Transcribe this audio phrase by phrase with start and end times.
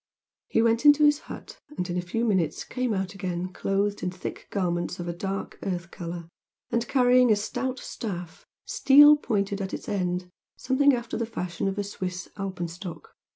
[0.47, 4.09] He went into his hut, and in a few minutes came out again clothed in
[4.09, 6.27] thick garments of a dark, earth colour,
[6.71, 10.27] and carrying a stout staff, steel pointed at its end
[10.57, 13.13] something after the fashion of a Swiss alpenstock.